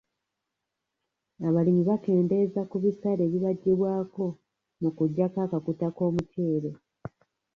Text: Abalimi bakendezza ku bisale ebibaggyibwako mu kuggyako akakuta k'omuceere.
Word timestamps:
Abalimi 1.47 1.81
bakendezza 1.89 2.61
ku 2.69 2.75
bisale 2.83 3.21
ebibaggyibwako 3.25 4.25
mu 4.81 4.89
kuggyako 4.97 5.37
akakuta 5.45 5.87
k'omuceere. 5.95 6.69